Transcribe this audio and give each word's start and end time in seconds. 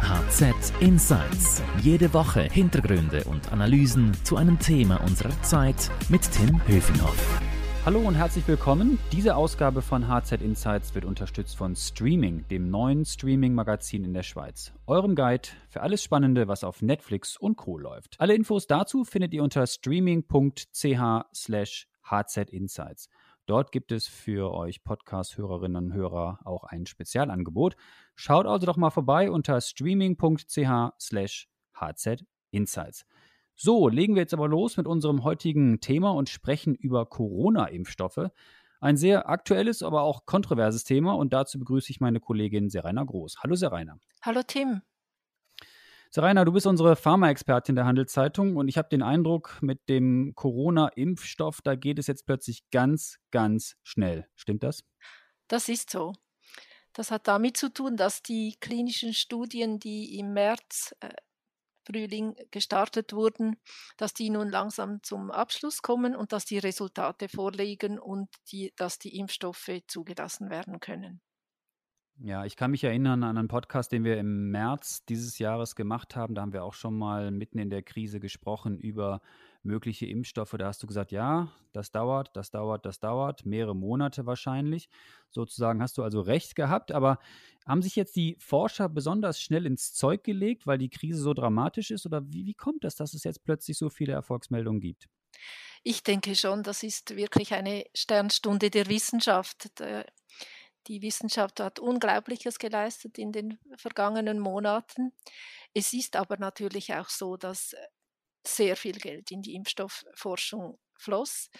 HZ 0.00 0.72
Insights. 0.80 1.62
Jede 1.82 2.12
Woche 2.14 2.42
Hintergründe 2.42 3.24
und 3.24 3.52
Analysen 3.52 4.12
zu 4.24 4.36
einem 4.36 4.58
Thema 4.58 5.00
unserer 5.02 5.40
Zeit 5.42 5.90
mit 6.08 6.22
Tim 6.30 6.60
Höfinghoff. 6.66 7.40
Hallo 7.84 8.00
und 8.00 8.14
herzlich 8.14 8.46
willkommen. 8.48 8.98
Diese 9.12 9.36
Ausgabe 9.36 9.82
von 9.82 10.08
HZ 10.08 10.40
Insights 10.40 10.94
wird 10.94 11.04
unterstützt 11.04 11.56
von 11.56 11.76
Streaming, 11.76 12.46
dem 12.48 12.70
neuen 12.70 13.04
Streaming-Magazin 13.04 14.04
in 14.04 14.14
der 14.14 14.22
Schweiz. 14.22 14.72
Eurem 14.86 15.14
Guide 15.14 15.48
für 15.68 15.82
alles 15.82 16.02
Spannende, 16.02 16.48
was 16.48 16.64
auf 16.64 16.80
Netflix 16.80 17.36
und 17.36 17.56
Co. 17.56 17.76
läuft. 17.76 18.16
Alle 18.18 18.34
Infos 18.34 18.66
dazu 18.66 19.04
findet 19.04 19.34
ihr 19.34 19.42
unter 19.42 19.66
streaming.ch 19.66 21.24
slash 21.34 21.86
hzinsights. 22.02 23.08
Dort 23.46 23.72
gibt 23.72 23.92
es 23.92 24.06
für 24.06 24.52
euch 24.54 24.84
Podcast-Hörerinnen 24.84 25.86
und 25.86 25.92
Hörer 25.92 26.38
auch 26.44 26.64
ein 26.64 26.86
Spezialangebot. 26.86 27.76
Schaut 28.14 28.46
also 28.46 28.64
doch 28.64 28.78
mal 28.78 28.90
vorbei 28.90 29.30
unter 29.30 29.60
streaming.ch 29.60 30.92
slash 30.98 31.48
hzinsights. 31.74 33.04
So, 33.54 33.88
legen 33.88 34.14
wir 34.14 34.22
jetzt 34.22 34.34
aber 34.34 34.48
los 34.48 34.78
mit 34.78 34.86
unserem 34.86 35.24
heutigen 35.24 35.80
Thema 35.80 36.12
und 36.12 36.30
sprechen 36.30 36.74
über 36.74 37.06
Corona-Impfstoffe. 37.06 38.30
Ein 38.80 38.96
sehr 38.96 39.28
aktuelles, 39.28 39.82
aber 39.82 40.02
auch 40.02 40.24
kontroverses 40.26 40.84
Thema 40.84 41.14
und 41.14 41.32
dazu 41.32 41.58
begrüße 41.58 41.90
ich 41.90 42.00
meine 42.00 42.20
Kollegin 42.20 42.70
Serena 42.70 43.04
Groß. 43.04 43.38
Hallo 43.42 43.54
Serena. 43.54 43.98
Hallo 44.22 44.40
Tim. 44.46 44.82
Serena, 46.14 46.44
du 46.44 46.52
bist 46.52 46.68
unsere 46.68 46.94
Pharmaexpertin 46.94 47.74
der 47.74 47.86
Handelszeitung 47.86 48.54
und 48.54 48.68
ich 48.68 48.78
habe 48.78 48.88
den 48.88 49.02
Eindruck, 49.02 49.58
mit 49.62 49.88
dem 49.88 50.32
Corona-Impfstoff, 50.36 51.60
da 51.60 51.74
geht 51.74 51.98
es 51.98 52.06
jetzt 52.06 52.24
plötzlich 52.24 52.62
ganz, 52.70 53.16
ganz 53.32 53.74
schnell. 53.82 54.28
Stimmt 54.36 54.62
das? 54.62 54.84
Das 55.48 55.68
ist 55.68 55.90
so. 55.90 56.12
Das 56.92 57.10
hat 57.10 57.26
damit 57.26 57.56
zu 57.56 57.68
tun, 57.68 57.96
dass 57.96 58.22
die 58.22 58.54
klinischen 58.60 59.12
Studien, 59.12 59.80
die 59.80 60.16
im 60.16 60.34
März 60.34 60.94
äh, 61.00 61.08
Frühling 61.84 62.36
gestartet 62.52 63.12
wurden, 63.12 63.56
dass 63.96 64.14
die 64.14 64.30
nun 64.30 64.48
langsam 64.48 65.02
zum 65.02 65.32
Abschluss 65.32 65.82
kommen 65.82 66.14
und 66.14 66.32
dass 66.32 66.44
die 66.44 66.58
Resultate 66.58 67.28
vorliegen 67.28 67.98
und 67.98 68.28
die, 68.52 68.72
dass 68.76 69.00
die 69.00 69.18
Impfstoffe 69.18 69.80
zugelassen 69.88 70.48
werden 70.48 70.78
können. 70.78 71.22
Ja, 72.20 72.44
ich 72.44 72.54
kann 72.56 72.70
mich 72.70 72.84
erinnern 72.84 73.24
an 73.24 73.36
einen 73.36 73.48
Podcast, 73.48 73.90
den 73.90 74.04
wir 74.04 74.18
im 74.18 74.50
März 74.50 75.04
dieses 75.04 75.38
Jahres 75.38 75.74
gemacht 75.74 76.14
haben. 76.14 76.34
Da 76.34 76.42
haben 76.42 76.52
wir 76.52 76.62
auch 76.62 76.74
schon 76.74 76.96
mal 76.96 77.32
mitten 77.32 77.58
in 77.58 77.70
der 77.70 77.82
Krise 77.82 78.20
gesprochen 78.20 78.78
über 78.78 79.20
mögliche 79.64 80.06
Impfstoffe. 80.06 80.54
Da 80.56 80.66
hast 80.66 80.82
du 80.82 80.86
gesagt, 80.86 81.10
ja, 81.10 81.50
das 81.72 81.90
dauert, 81.90 82.30
das 82.36 82.52
dauert, 82.52 82.86
das 82.86 83.00
dauert, 83.00 83.44
mehrere 83.44 83.74
Monate 83.74 84.26
wahrscheinlich. 84.26 84.88
Sozusagen 85.28 85.82
hast 85.82 85.98
du 85.98 86.04
also 86.04 86.20
recht 86.20 86.54
gehabt. 86.54 86.92
Aber 86.92 87.18
haben 87.66 87.82
sich 87.82 87.96
jetzt 87.96 88.14
die 88.14 88.36
Forscher 88.38 88.88
besonders 88.88 89.40
schnell 89.40 89.66
ins 89.66 89.92
Zeug 89.92 90.22
gelegt, 90.22 90.68
weil 90.68 90.78
die 90.78 90.90
Krise 90.90 91.20
so 91.20 91.34
dramatisch 91.34 91.90
ist? 91.90 92.06
Oder 92.06 92.22
wie, 92.32 92.46
wie 92.46 92.54
kommt 92.54 92.84
das, 92.84 92.94
dass 92.94 93.14
es 93.14 93.24
jetzt 93.24 93.42
plötzlich 93.44 93.76
so 93.76 93.90
viele 93.90 94.12
Erfolgsmeldungen 94.12 94.80
gibt? 94.80 95.08
Ich 95.82 96.02
denke 96.02 96.34
schon, 96.36 96.62
das 96.62 96.82
ist 96.82 97.14
wirklich 97.16 97.52
eine 97.52 97.84
Sternstunde 97.94 98.70
der 98.70 98.86
Wissenschaft. 98.88 99.68
Die 100.86 101.02
Wissenschaft 101.02 101.60
hat 101.60 101.78
Unglaubliches 101.78 102.58
geleistet 102.58 103.18
in 103.18 103.32
den 103.32 103.58
vergangenen 103.76 104.38
Monaten. 104.38 105.12
Es 105.72 105.92
ist 105.92 106.16
aber 106.16 106.36
natürlich 106.36 106.94
auch 106.94 107.08
so, 107.08 107.36
dass 107.36 107.74
sehr 108.46 108.76
viel 108.76 108.98
Geld 108.98 109.30
in 109.30 109.42
die 109.42 109.54
Impfstoffforschung 109.54 110.78
floss. 110.96 111.50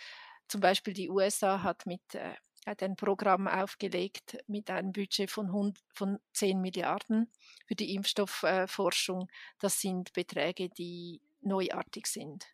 Zum 0.49 0.61
Beispiel 0.61 0.93
die 0.93 1.09
USA 1.09 1.63
hat 1.63 1.87
mit 1.87 2.15
äh, 2.15 2.35
hat 2.67 2.83
ein 2.83 2.97
Programm 2.97 3.47
aufgelegt 3.47 4.39
mit 4.47 4.71
einem 4.71 4.93
Budget 4.93 5.31
von, 5.31 5.47
100, 5.47 5.83
von 5.93 6.19
10 6.33 6.61
Milliarden 6.61 7.31
für 7.67 7.75
die 7.75 7.95
Impfstoffforschung. 7.95 9.29
Das 9.59 9.81
sind 9.81 10.13
Beträge, 10.13 10.71
die 10.71 11.21
neuartig 11.41 12.07
sind. 12.07 12.47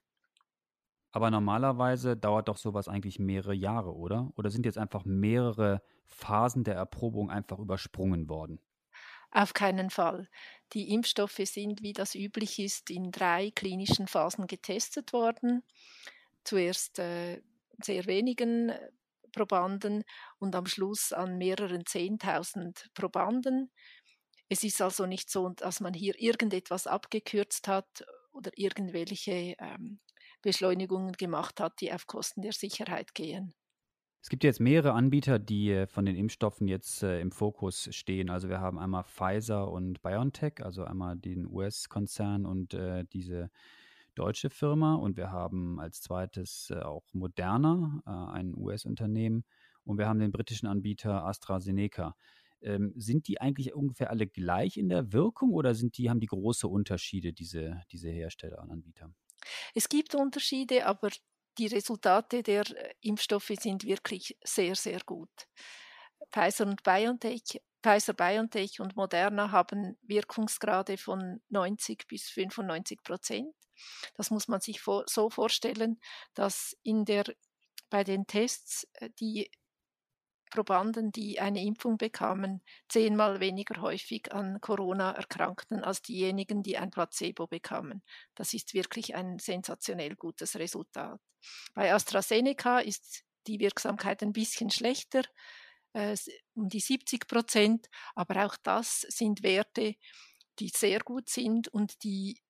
Aber 1.13 1.31
normalerweise 1.31 2.17
dauert 2.17 2.49
doch 2.49 2.57
sowas 2.57 2.89
eigentlich 2.89 3.19
mehrere 3.19 3.55
Jahre, 3.55 3.95
oder? 3.95 4.33
Oder 4.37 4.51
sind 4.51 4.65
jetzt 4.65 4.79
einfach 4.79 5.05
mehrere 5.05 5.83
Phasen 6.11 6.65
der 6.65 6.75
Erprobung 6.75 7.31
einfach 7.31 7.59
übersprungen 7.59 8.29
worden? 8.29 8.61
Auf 9.33 9.55
keinen 9.55 9.91
Fall. 9.91 10.29
Die 10.73 10.93
Impfstoffe 10.93 11.41
sind, 11.45 11.83
wie 11.83 11.93
das 11.93 12.15
üblich 12.15 12.59
ist, 12.59 12.91
in 12.91 13.13
drei 13.13 13.51
klinischen 13.55 14.07
Phasen 14.09 14.47
getestet 14.47 15.13
worden. 15.13 15.63
Zuerst 16.45 16.99
äh, 16.99 17.43
sehr 17.83 18.07
wenigen 18.07 18.71
äh, 18.71 18.91
Probanden 19.33 20.05
und 20.39 20.57
am 20.57 20.67
Schluss 20.67 21.13
an 21.13 21.39
mehreren 21.39 21.87
Zehntausend 21.87 22.91
Probanden. 22.95 23.71
Es 24.49 24.65
ist 24.65 24.83
also 24.83 25.07
nicht 25.07 25.31
so, 25.31 25.51
dass 25.51 25.81
man 25.81 25.95
hier 25.95 26.21
irgendetwas 26.21 26.89
abgekürzt 26.89 27.69
hat 27.69 28.05
oder 28.33 28.51
irgendwelche 28.57 29.55
ähm, 29.59 30.01
Beschleunigungen 30.43 31.13
gemacht 31.13 31.61
hat, 31.61 31.81
die 31.81 31.93
auf 31.93 32.07
Kosten 32.07 32.43
der 32.43 32.53
Sicherheit 32.53 33.15
gehen. 33.15 33.55
Es 34.23 34.29
gibt 34.29 34.45
jetzt 34.45 34.61
mehrere 34.61 34.93
Anbieter, 34.93 35.39
die 35.39 35.71
äh, 35.71 35.87
von 35.87 36.05
den 36.05 36.15
Impfstoffen 36.15 36.69
jetzt 36.69 37.03
äh, 37.03 37.21
im 37.21 37.33
Fokus 37.33 37.89
stehen. 37.91 38.29
Also 38.29 38.49
wir 38.49 38.61
haben 38.61 38.79
einmal 38.79 39.05
Pfizer 39.05 39.71
und 39.71 40.03
BioNTech, 40.03 40.63
also 40.63 40.85
einmal 40.85 41.17
den 41.17 41.47
US-Konzern 41.47 42.45
und 42.45 42.75
äh, 42.75 43.05
diese 43.13 43.51
deutsche 44.15 44.51
Firma. 44.51 44.95
Und 44.95 45.17
wir 45.17 45.33
haben 45.33 45.81
als 45.81 46.03
zweites 46.03 46.71
äh, 46.71 46.81
auch 46.81 47.05
Moderna, 47.13 48.03
äh, 48.07 48.37
ein 48.37 48.55
US-Unternehmen. 48.55 49.45
Und 49.85 49.97
wir 49.97 50.07
haben 50.07 50.19
den 50.19 50.33
britischen 50.33 50.67
Anbieter 50.67 51.25
AstraZeneca. 51.25 52.15
Ähm, 52.61 52.93
sind 52.95 53.27
die 53.27 53.41
eigentlich 53.41 53.73
ungefähr 53.73 54.11
alle 54.11 54.27
gleich 54.27 54.77
in 54.77 54.91
der 54.91 55.15
Wirkung 55.15 55.55
oder 55.55 55.75
sind 55.75 55.97
die, 55.97 56.11
haben 56.11 56.21
die 56.21 56.27
große 56.27 56.69
Unterschiede, 56.69 57.33
diese, 57.33 57.83
diese 57.91 58.11
Hersteller 58.11 58.61
und 58.61 58.71
Anbieter? 58.71 59.11
Es 59.75 59.89
gibt 59.89 60.15
Unterschiede, 60.15 60.85
aber 60.85 61.09
die 61.61 61.67
Resultate 61.67 62.43
der 62.43 62.63
äh, 62.71 62.95
Impfstoffe 63.03 63.53
sind 63.61 63.85
wirklich 63.85 64.37
sehr, 64.43 64.75
sehr 64.75 65.01
gut. 65.01 65.31
Pfizer 66.33 66.67
und 66.67 66.83
BioNTech, 66.83 67.61
Pfizer, 67.83 68.15
BioNTech 68.15 68.81
und 68.81 68.97
Moderna 68.97 69.51
haben 69.51 69.99
Wirkungsgrade 70.03 70.97
von 70.97 71.43
90 71.51 72.07
bis 72.09 72.31
95 72.31 73.03
Prozent. 73.03 73.55
Das 74.15 74.31
muss 74.31 74.49
man 74.49 74.61
sich 74.61 74.81
so 74.83 75.31
vorstellen, 75.31 76.01
dass 76.35 76.77
in 76.83 77.05
der, 77.05 77.25
bei 77.91 78.05
den 78.05 78.27
Tests 78.27 78.87
äh, 78.95 79.11
die 79.19 79.51
Probanden, 80.51 81.13
die 81.13 81.41
eine 81.41 81.63
Impfung 81.65 81.97
bekamen, 81.97 82.63
zehnmal 82.89 83.41
weniger 83.41 83.81
häufig 83.81 84.33
an 84.33 84.61
Corona 84.61 85.13
erkrankten 85.13 85.83
als 85.83 86.03
diejenigen, 86.03 86.63
die 86.63 86.77
ein 86.77 86.91
Placebo 86.91 87.47
bekamen. 87.47 88.03
Das 88.35 88.53
ist 88.53 88.75
wirklich 88.75 89.15
ein 89.15 89.39
sensationell 89.39 90.17
gutes 90.17 90.57
Resultat. 90.57 91.21
Bei 91.75 91.95
AstraZeneca 91.95 92.81
ist 92.81 93.25
die 93.47 93.61
Wirksamkeit 93.61 94.23
ein 94.23 94.33
bisschen 94.33 94.71
schlechter, 94.71 95.23
äh, 95.93 96.17
um 96.55 96.69
die 96.69 96.81
70 96.81 97.27
Prozent, 97.27 97.89
aber 98.15 98.45
auch 98.45 98.57
das 98.63 99.01
sind 99.03 99.43
Werte, 99.43 99.95
die 100.59 100.69
sehr 100.69 101.01
gut 101.01 101.29
sind 101.29 101.69
und 101.69 102.03
die 102.05 102.41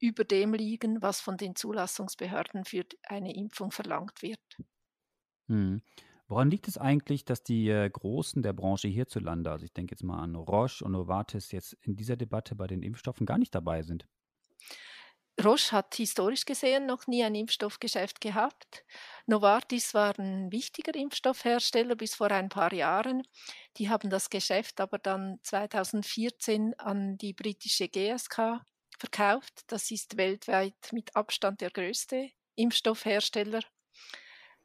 über 0.00 0.24
dem 0.24 0.52
liegen, 0.52 1.00
was 1.00 1.20
von 1.20 1.36
den 1.36 1.54
Zulassungsbehörden 1.54 2.64
für 2.64 2.84
eine 3.04 3.34
Impfung 3.34 3.70
verlangt 3.70 4.20
wird. 4.20 4.40
Hm. 5.48 5.80
Woran 6.32 6.50
liegt 6.50 6.66
es 6.66 6.78
eigentlich, 6.78 7.26
dass 7.26 7.42
die 7.42 7.68
äh, 7.68 7.90
Großen 7.90 8.42
der 8.42 8.54
Branche 8.54 8.88
hierzulande, 8.88 9.50
also 9.50 9.66
ich 9.66 9.74
denke 9.74 9.92
jetzt 9.92 10.02
mal 10.02 10.18
an 10.18 10.34
Roche 10.34 10.82
und 10.82 10.92
Novartis, 10.92 11.52
jetzt 11.52 11.74
in 11.82 11.94
dieser 11.94 12.16
Debatte 12.16 12.54
bei 12.54 12.66
den 12.66 12.82
Impfstoffen 12.82 13.26
gar 13.26 13.36
nicht 13.36 13.54
dabei 13.54 13.82
sind? 13.82 14.08
Roche 15.44 15.72
hat 15.72 15.94
historisch 15.94 16.46
gesehen 16.46 16.86
noch 16.86 17.06
nie 17.06 17.22
ein 17.22 17.34
Impfstoffgeschäft 17.34 18.22
gehabt. 18.22 18.86
Novartis 19.26 19.92
war 19.92 20.18
ein 20.18 20.50
wichtiger 20.50 20.94
Impfstoffhersteller 20.94 21.96
bis 21.96 22.14
vor 22.14 22.30
ein 22.30 22.48
paar 22.48 22.72
Jahren. 22.72 23.24
Die 23.76 23.90
haben 23.90 24.08
das 24.08 24.30
Geschäft 24.30 24.80
aber 24.80 24.96
dann 24.96 25.38
2014 25.42 26.72
an 26.78 27.18
die 27.18 27.34
britische 27.34 27.88
GSK 27.88 28.62
verkauft. 28.98 29.64
Das 29.66 29.90
ist 29.90 30.16
weltweit 30.16 30.92
mit 30.92 31.14
Abstand 31.14 31.60
der 31.60 31.70
größte 31.70 32.30
Impfstoffhersteller. 32.54 33.60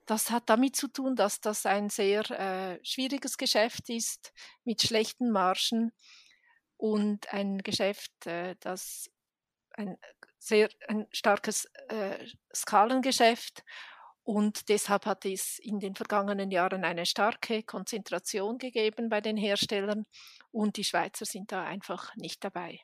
Das 0.07 0.31
hat 0.31 0.49
damit 0.49 0.75
zu 0.75 0.87
tun, 0.87 1.15
dass 1.15 1.41
das 1.41 1.65
ein 1.65 1.89
sehr 1.89 2.29
äh, 2.31 2.79
schwieriges 2.83 3.37
Geschäft 3.37 3.89
ist 3.89 4.33
mit 4.63 4.81
schlechten 4.81 5.29
Margen 5.31 5.91
und 6.77 7.31
ein 7.33 7.57
Geschäft, 7.59 8.25
äh, 8.25 8.55
das 8.61 9.11
ein 9.73 9.97
sehr 10.39 10.69
ein 10.87 11.07
starkes 11.11 11.65
äh, 11.89 12.25
Skalengeschäft 12.55 13.63
und 14.23 14.69
deshalb 14.69 15.05
hat 15.05 15.25
es 15.25 15.59
in 15.59 15.79
den 15.79 15.95
vergangenen 15.95 16.51
Jahren 16.51 16.85
eine 16.85 17.05
starke 17.05 17.63
Konzentration 17.63 18.57
gegeben 18.57 19.09
bei 19.09 19.19
den 19.19 19.37
Herstellern 19.37 20.05
und 20.51 20.77
die 20.77 20.85
Schweizer 20.85 21.25
sind 21.25 21.51
da 21.51 21.63
einfach 21.63 22.15
nicht 22.15 22.43
dabei. 22.43 22.79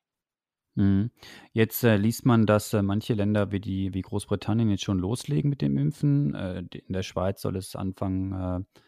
Mhm. 0.75 1.11
Jetzt 1.51 1.83
äh, 1.83 1.97
liest 1.97 2.25
man, 2.25 2.45
dass 2.45 2.73
äh, 2.73 2.81
manche 2.81 3.13
Länder 3.13 3.51
wie, 3.51 3.59
die, 3.59 3.93
wie 3.93 4.01
Großbritannien 4.01 4.69
jetzt 4.69 4.83
schon 4.83 4.97
loslegen 4.99 5.49
mit 5.49 5.61
dem 5.61 5.77
Impfen. 5.77 6.33
Äh, 6.33 6.63
in 6.71 6.93
der 6.93 7.03
Schweiz 7.03 7.41
soll 7.41 7.55
es 7.55 7.75
Anfang 7.75 8.31
äh, 8.31 8.79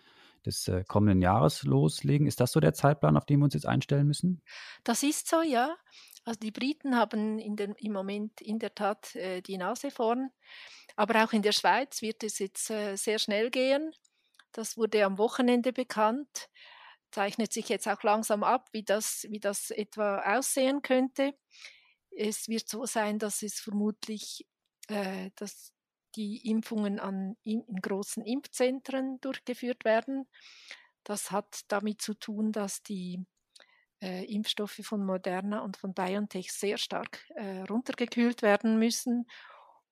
des 0.45 0.67
äh, 0.67 0.83
kommenden 0.87 1.21
Jahres 1.21 1.63
loslegen. 1.63 2.27
Ist 2.27 2.39
das 2.39 2.51
so 2.51 2.59
der 2.59 2.73
Zeitplan, 2.73 3.17
auf 3.17 3.25
den 3.25 3.39
wir 3.39 3.45
uns 3.45 3.53
jetzt 3.53 3.67
einstellen 3.67 4.07
müssen? 4.07 4.41
Das 4.83 5.03
ist 5.03 5.27
so, 5.27 5.41
ja. 5.41 5.75
Also 6.23 6.39
die 6.39 6.51
Briten 6.51 6.95
haben 6.95 7.55
den, 7.55 7.75
im 7.77 7.93
Moment 7.93 8.41
in 8.41 8.57
der 8.57 8.73
Tat 8.73 9.15
äh, 9.15 9.41
die 9.41 9.57
Nase 9.57 9.91
vorn. 9.91 10.31
Aber 10.95 11.23
auch 11.23 11.33
in 11.33 11.43
der 11.43 11.51
Schweiz 11.51 12.01
wird 12.01 12.23
es 12.23 12.39
jetzt 12.39 12.71
äh, 12.71 12.95
sehr 12.95 13.19
schnell 13.19 13.51
gehen. 13.51 13.91
Das 14.51 14.77
wurde 14.77 15.05
am 15.05 15.17
Wochenende 15.17 15.71
bekannt. 15.71 16.49
Zeichnet 17.11 17.53
sich 17.53 17.69
jetzt 17.69 17.87
auch 17.87 18.03
langsam 18.03 18.43
ab, 18.43 18.69
wie 18.71 18.83
das, 18.83 19.25
wie 19.29 19.39
das 19.39 19.71
etwa 19.71 20.37
aussehen 20.37 20.81
könnte. 20.81 21.33
Es 22.11 22.47
wird 22.47 22.67
so 22.67 22.85
sein, 22.85 23.19
dass 23.19 23.41
es 23.41 23.59
vermutlich, 23.59 24.45
äh, 24.87 25.31
dass 25.35 25.73
die 26.15 26.49
Impfungen 26.49 26.99
an, 26.99 27.35
in, 27.43 27.61
in 27.65 27.77
großen 27.77 28.23
Impfzentren 28.23 29.19
durchgeführt 29.21 29.85
werden. 29.85 30.27
Das 31.03 31.31
hat 31.31 31.61
damit 31.67 32.01
zu 32.01 32.13
tun, 32.13 32.51
dass 32.51 32.81
die 32.83 33.25
äh, 34.01 34.25
Impfstoffe 34.25 34.79
von 34.81 35.05
Moderna 35.05 35.59
und 35.59 35.77
von 35.77 35.93
BioNTech 35.93 36.51
sehr 36.51 36.77
stark 36.77 37.25
äh, 37.35 37.61
runtergekühlt 37.61 38.41
werden 38.41 38.77
müssen 38.77 39.27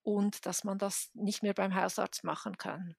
und 0.01 0.45
dass 0.45 0.63
man 0.63 0.77
das 0.77 1.11
nicht 1.13 1.43
mehr 1.43 1.53
beim 1.53 1.75
Hausarzt 1.75 2.23
machen 2.23 2.57
kann. 2.57 2.95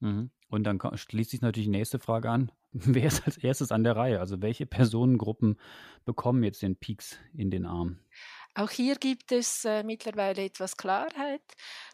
Mhm. 0.00 0.30
Und 0.48 0.64
dann 0.64 0.80
schließt 0.94 1.30
sich 1.30 1.40
natürlich 1.40 1.66
die 1.66 1.78
nächste 1.78 1.98
Frage 1.98 2.30
an. 2.30 2.52
Wer 2.94 3.04
ist 3.06 3.26
als 3.26 3.36
erstes 3.36 3.70
an 3.70 3.84
der 3.84 3.96
Reihe? 3.96 4.18
Also 4.18 4.40
welche 4.40 4.66
Personengruppen 4.66 5.58
bekommen 6.04 6.42
jetzt 6.42 6.62
den 6.62 6.76
Peaks 6.76 7.18
in 7.34 7.50
den 7.50 7.66
Arm? 7.66 7.98
Auch 8.54 8.70
hier 8.70 8.96
gibt 8.96 9.32
es 9.32 9.64
äh, 9.64 9.82
mittlerweile 9.82 10.44
etwas 10.44 10.76
Klarheit. 10.76 11.42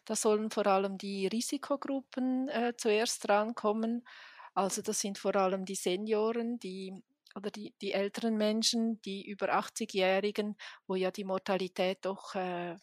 Da 0.04 0.16
sollen 0.16 0.50
vor 0.50 0.66
allem 0.66 0.98
die 0.98 1.26
Risikogruppen 1.26 2.48
äh, 2.48 2.74
zuerst 2.76 3.28
drankommen. 3.28 4.04
Also 4.54 4.82
das 4.82 5.00
sind 5.00 5.18
vor 5.18 5.36
allem 5.36 5.64
die 5.64 5.76
Senioren, 5.76 6.58
die 6.58 6.92
oder 7.36 7.50
die, 7.50 7.74
die 7.80 7.92
älteren 7.92 8.36
Menschen, 8.36 9.00
die 9.02 9.28
über 9.28 9.54
80-Jährigen, 9.54 10.56
wo 10.86 10.96
ja 10.96 11.10
die 11.10 11.24
Mortalität 11.24 11.98
doch 12.02 12.34
äh, 12.34 12.76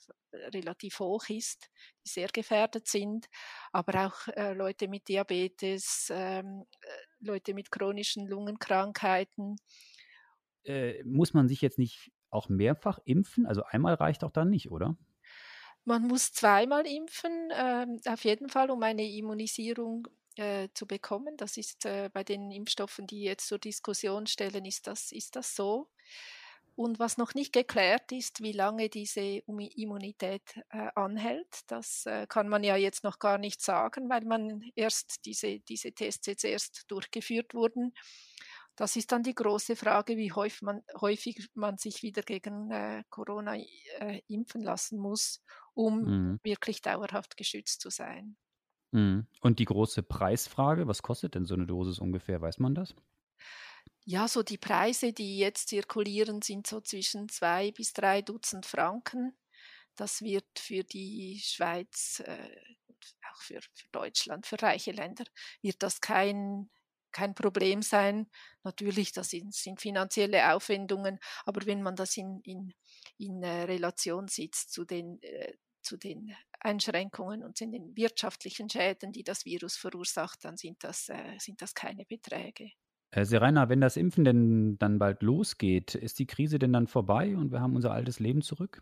relativ 0.54 1.00
hoch 1.00 1.28
ist, 1.30 1.70
die 2.06 2.10
sehr 2.10 2.30
gefährdet 2.30 2.88
sind, 2.88 3.28
aber 3.72 4.08
auch 4.08 4.28
äh, 4.36 4.54
Leute 4.54 4.88
mit 4.88 5.08
Diabetes, 5.08 6.10
ähm, 6.12 6.66
äh, 6.82 6.88
Leute 7.20 7.54
mit 7.54 7.72
chronischen 7.72 8.28
Lungenkrankheiten. 8.28 9.58
Äh, 10.64 11.04
muss 11.04 11.34
man 11.34 11.48
sich 11.48 11.62
jetzt 11.62 11.80
nicht 11.80 12.12
auch 12.30 12.50
mehrfach 12.50 13.00
impfen? 13.06 13.46
Also 13.46 13.64
einmal 13.64 13.94
reicht 13.96 14.24
auch 14.24 14.32
dann 14.32 14.50
nicht, 14.50 14.72
oder? 14.72 14.98
Man 15.84 16.08
muss 16.08 16.34
zweimal 16.34 16.86
impfen, 16.88 17.52
äh, 17.52 17.86
auf 18.10 18.24
jeden 18.26 18.50
Fall, 18.50 18.72
um 18.72 18.82
eine 18.82 19.08
Immunisierung 19.08 20.08
äh, 20.36 20.70
zu 20.74 20.88
bekommen. 20.88 21.38
Das 21.38 21.58
ist 21.58 21.86
äh, 21.86 22.10
bei 22.12 22.24
den 22.24 22.52
Impfstoffen, 22.52 23.06
die 23.08 23.22
jetzt 23.22 23.48
zur 23.48 23.60
Diskussion 23.60 24.26
stellen, 24.26 24.66
ist 24.66 24.88
das, 24.88 25.12
ist 25.12 25.36
das 25.36 25.56
so. 25.56 25.90
Und 26.76 27.00
was 27.00 27.18
noch 27.18 27.34
nicht 27.34 27.54
geklärt 27.54 28.12
ist, 28.12 28.42
wie 28.42 28.52
lange 28.52 28.90
diese 28.90 29.22
Immunität 29.22 30.60
äh, 30.70 30.90
anhält, 30.96 31.62
das 31.68 32.06
äh, 32.06 32.28
kann 32.28 32.50
man 32.50 32.66
ja 32.66 32.76
jetzt 32.76 33.06
noch 33.06 33.20
gar 33.20 33.38
nicht 33.38 33.62
sagen, 33.62 34.10
weil 34.10 34.26
man 34.26 34.62
erst 34.76 35.26
diese, 35.26 35.60
diese 35.62 35.94
Tests 35.94 36.28
jetzt 36.28 36.44
erst 36.44 36.84
durchgeführt 36.90 37.54
wurden. 37.54 37.94
Das 38.76 38.98
ist 38.98 39.14
dann 39.14 39.24
die 39.24 39.34
große 39.34 39.78
Frage, 39.78 40.18
wie 40.18 40.34
häufig 40.34 40.62
man, 40.64 40.82
häufig 41.00 41.48
man 41.54 41.78
sich 41.78 42.04
wieder 42.04 42.24
gegen 42.24 42.70
äh, 42.72 43.04
Corona 43.10 43.56
äh, 43.56 44.22
impfen 44.28 44.62
lassen 44.62 45.00
muss, 45.00 45.42
um 45.74 46.02
mhm. 46.02 46.40
wirklich 46.44 46.82
dauerhaft 46.82 47.38
geschützt 47.38 47.80
zu 47.80 47.90
sein. 47.90 48.36
Mhm. 48.92 49.28
Und 49.40 49.60
die 49.60 49.66
große 49.66 50.04
Preisfrage, 50.04 50.88
was 50.88 51.02
kostet 51.04 51.36
denn 51.36 51.46
so 51.46 51.56
eine 51.56 51.66
Dosis 51.66 52.00
ungefähr? 52.00 52.42
Weiß 52.42 52.60
man 52.60 52.76
das? 52.76 52.94
Ja, 54.08 54.28
so 54.28 54.44
die 54.44 54.58
Preise, 54.58 55.14
die 55.14 55.40
jetzt 55.40 55.70
zirkulieren, 55.70 56.42
sind 56.42 56.68
so 56.68 56.80
zwischen 56.82 57.28
zwei 57.30 57.72
bis 57.72 57.94
drei 57.94 58.22
Dutzend 58.22 58.66
Franken. 58.66 59.36
Das 59.96 60.22
wird 60.22 60.46
für 60.60 60.84
die 60.84 61.42
Schweiz, 61.44 62.22
äh, 62.26 62.56
auch 63.32 63.42
für, 63.42 63.60
für 63.74 63.88
Deutschland, 63.92 64.46
für 64.46 64.62
reiche 64.62 64.92
Länder, 64.92 65.26
wird 65.62 65.82
das 65.82 66.02
kein, 66.02 66.70
kein 67.12 67.34
Problem 67.34 67.82
sein. 67.82 68.28
Natürlich, 68.64 69.12
das 69.12 69.30
sind, 69.32 69.56
sind 69.56 69.82
finanzielle 69.82 70.54
Aufwendungen, 70.54 71.20
aber 71.46 71.66
wenn 71.66 71.82
man 71.82 71.96
das 71.96 72.16
in, 72.18 72.42
in, 72.42 72.74
in 73.18 73.42
äh, 73.42 73.64
Relation 73.64 74.28
sitzt 74.28 74.72
zu 74.72 74.86
den, 74.86 75.22
äh, 75.24 75.54
zu 75.82 75.98
den 75.98 76.36
Einschränkungen 76.60 77.44
und 77.44 77.58
zu 77.58 77.68
den 77.68 77.96
wirtschaftlichen 77.96 78.70
Schäden, 78.70 79.12
die 79.14 79.24
das 79.24 79.46
Virus 79.46 79.78
verursacht, 79.78 80.46
dann 80.46 80.58
sind 80.58 80.84
das, 80.84 81.10
äh, 81.10 81.38
sind 81.40 81.62
das 81.62 81.74
keine 81.74 82.06
Beträge. 82.06 82.72
Herr 83.12 83.26
Serena, 83.26 83.70
wenn 83.70 83.82
das 83.82 83.98
Impfen 83.98 84.26
denn 84.26 84.78
dann 84.78 85.00
bald 85.00 85.22
losgeht, 85.22 85.96
ist 85.96 86.20
die 86.20 86.28
Krise 86.28 86.60
denn 86.60 86.74
dann 86.74 86.88
vorbei 86.88 87.36
und 87.36 87.52
wir 87.52 87.62
haben 87.62 87.76
unser 87.76 87.92
altes 87.92 88.20
Leben 88.20 88.42
zurück? 88.42 88.82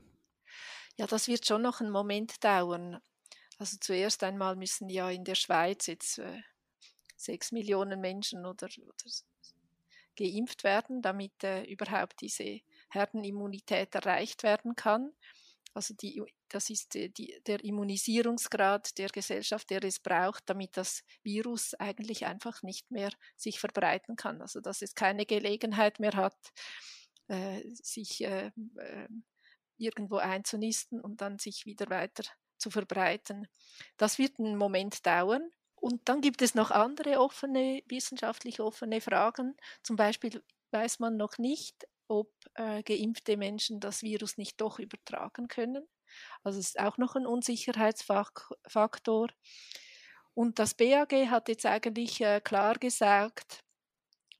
Ja, 0.97 1.07
das 1.07 1.27
wird 1.27 1.45
schon 1.45 1.61
noch 1.61 1.81
einen 1.81 1.91
Moment 1.91 2.43
dauern. 2.43 2.99
Also 3.57 3.77
zuerst 3.79 4.23
einmal 4.23 4.55
müssen 4.55 4.89
ja 4.89 5.09
in 5.09 5.23
der 5.23 5.35
Schweiz 5.35 5.87
jetzt 5.87 6.19
äh, 6.19 6.41
sechs 7.15 7.51
Millionen 7.51 7.99
Menschen 8.01 8.45
oder, 8.45 8.67
oder 8.67 9.11
geimpft 10.15 10.63
werden, 10.63 11.01
damit 11.01 11.43
äh, 11.43 11.63
überhaupt 11.63 12.21
diese 12.21 12.61
Herdenimmunität 12.89 13.95
erreicht 13.95 14.43
werden 14.43 14.75
kann. 14.75 15.11
Also 15.73 15.93
die, 15.95 16.21
das 16.49 16.69
ist 16.69 16.93
die, 16.93 17.41
der 17.47 17.63
Immunisierungsgrad 17.63 18.97
der 18.97 19.09
Gesellschaft, 19.09 19.69
der 19.69 19.83
es 19.83 19.99
braucht, 19.99 20.43
damit 20.47 20.77
das 20.77 21.03
Virus 21.23 21.73
eigentlich 21.75 22.25
einfach 22.25 22.61
nicht 22.61 22.91
mehr 22.91 23.09
sich 23.35 23.59
verbreiten 23.59 24.15
kann. 24.15 24.41
Also 24.41 24.61
dass 24.61 24.81
es 24.81 24.95
keine 24.95 25.25
Gelegenheit 25.25 25.99
mehr 25.99 26.13
hat, 26.13 26.37
äh, 27.27 27.61
sich 27.73 28.23
äh, 28.23 28.51
äh, 28.77 29.07
irgendwo 29.77 30.17
einzunisten 30.17 31.01
und 31.01 31.21
dann 31.21 31.39
sich 31.39 31.65
wieder 31.65 31.89
weiter 31.89 32.23
zu 32.57 32.69
verbreiten. 32.69 33.47
Das 33.97 34.17
wird 34.19 34.39
einen 34.39 34.57
Moment 34.57 35.05
dauern. 35.05 35.49
Und 35.75 36.07
dann 36.07 36.21
gibt 36.21 36.41
es 36.41 36.55
noch 36.55 36.71
andere 36.71 37.19
offene, 37.19 37.83
wissenschaftlich 37.87 38.61
offene 38.61 39.01
Fragen. 39.01 39.57
Zum 39.81 39.97
Beispiel 39.97 40.41
weiß 40.71 40.99
man 40.99 41.17
noch 41.17 41.37
nicht, 41.37 41.85
ob 42.13 42.31
äh, 42.53 42.83
geimpfte 42.83 43.37
Menschen 43.37 43.79
das 43.79 44.03
Virus 44.03 44.37
nicht 44.37 44.61
doch 44.61 44.77
übertragen 44.77 45.47
können. 45.47 45.87
Also 46.43 46.59
es 46.59 46.67
ist 46.67 46.79
auch 46.79 46.97
noch 46.97 47.15
ein 47.15 47.25
Unsicherheitsfaktor. 47.25 49.29
Und 50.35 50.59
das 50.59 50.75
BAG 50.75 51.11
hat 51.29 51.49
jetzt 51.49 51.65
eigentlich 51.65 52.21
äh, 52.21 52.39
klar 52.39 52.75
gesagt, 52.75 53.63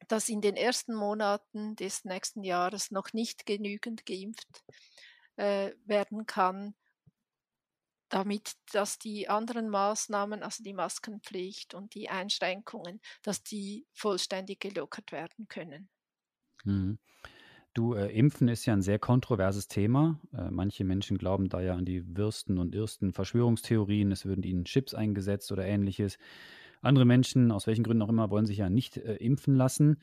dass 0.08 0.30
in 0.30 0.42
den 0.42 0.56
ersten 0.56 0.94
Monaten 0.94 1.76
des 1.76 2.06
nächsten 2.06 2.44
Jahres 2.44 2.92
noch 2.92 3.14
nicht 3.14 3.46
genügend 3.46 4.06
geimpft 4.06 4.64
äh, 5.38 5.72
werden 5.86 6.28
kann, 6.28 6.76
damit 8.10 8.54
dass 8.74 9.00
die 9.00 9.30
anderen 9.30 9.70
Maßnahmen, 9.70 10.44
also 10.44 10.64
die 10.64 10.74
Maskenpflicht 10.74 11.74
und 11.74 11.96
die 11.96 12.10
Einschränkungen, 12.10 13.02
dass 13.24 13.42
die 13.42 13.88
vollständig 13.94 14.60
gelockert 14.60 15.12
werden 15.12 15.48
können. 15.48 15.90
Mhm. 16.64 17.00
Du, 17.74 17.96
äh, 17.96 18.08
Impfen 18.12 18.50
ist 18.50 18.66
ja 18.66 18.74
ein 18.74 18.84
sehr 18.84 19.00
kontroverses 19.00 19.68
Thema. 19.68 20.20
Äh, 20.32 20.52
manche 20.52 20.84
Menschen 20.84 21.18
glauben 21.18 21.50
da 21.50 21.60
ja 21.60 21.74
an 21.74 21.86
die 21.86 22.16
wirsten 22.16 22.60
und 22.60 22.76
ersten 22.76 23.14
Verschwörungstheorien, 23.14 24.12
es 24.12 24.26
würden 24.26 24.44
ihnen 24.44 24.66
Chips 24.66 24.94
eingesetzt 24.94 25.52
oder 25.52 25.66
ähnliches. 25.66 26.20
Andere 26.82 27.06
Menschen, 27.06 27.52
aus 27.52 27.66
welchen 27.66 27.84
Gründen 27.84 28.04
auch 28.04 28.10
immer, 28.10 28.30
wollen 28.30 28.46
sich 28.46 28.58
ja 28.58 28.70
nicht 28.70 28.98
äh, 28.98 29.16
impfen 29.16 29.56
lassen. 29.56 29.98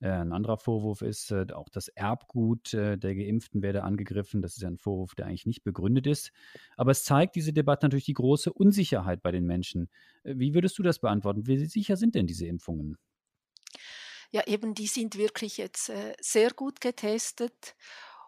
Äh, 0.00 0.10
ein 0.10 0.32
anderer 0.32 0.58
Vorwurf 0.58 1.02
ist, 1.02 1.32
äh, 1.32 1.46
auch 1.54 1.68
das 1.68 1.88
Erbgut 1.88 2.72
äh, 2.74 2.96
der 2.96 3.16
Geimpften 3.16 3.62
werde 3.62 3.82
angegriffen. 3.82 4.40
Das 4.40 4.54
ist 4.54 4.62
ja 4.62 4.68
ein 4.68 4.78
Vorwurf, 4.78 5.16
der 5.16 5.26
eigentlich 5.26 5.46
nicht 5.46 5.64
begründet 5.64 6.06
ist. 6.06 6.30
Aber 6.76 6.92
es 6.92 7.02
zeigt 7.02 7.34
diese 7.34 7.52
Debatte 7.52 7.86
natürlich 7.86 8.04
die 8.04 8.14
große 8.14 8.52
Unsicherheit 8.52 9.22
bei 9.22 9.32
den 9.32 9.44
Menschen. 9.44 9.88
wie 10.22 10.54
würdest 10.54 10.78
du 10.78 10.84
das 10.84 11.00
beantworten? 11.00 11.48
Wie 11.48 11.66
sicher 11.66 11.96
sind 11.96 12.14
denn 12.14 12.28
diese 12.28 12.46
Impfungen? 12.46 12.96
Ja 14.30 14.46
eben, 14.46 14.74
die 14.74 14.86
sind 14.86 15.16
wirklich 15.16 15.56
jetzt 15.56 15.88
äh, 15.88 16.14
sehr 16.20 16.50
gut 16.52 16.80
getestet. 16.80 17.74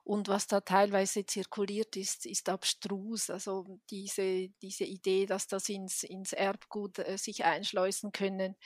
Und 0.02 0.28
was 0.28 0.47
da 0.47 0.61
teilweise 0.61 1.26
zirkuliert 1.26 1.97
ist, 1.97 2.26
ist 2.26 2.49
abstrus. 2.49 3.30
Also 3.30 3.80
diese, 3.90 4.49
diese 4.62 4.85
Idee, 4.85 5.26
dass 5.26 5.47
das 5.47 5.69
ins, 5.69 6.02
ins 6.02 6.33
Erbgut 6.33 6.99
äh, 6.99 7.19
sich 7.19 7.45
einschleusen 7.45 8.11
können, 8.12 8.57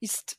ist, 0.00 0.38